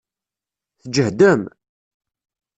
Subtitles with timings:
[0.81, 1.41] Tǧehdem?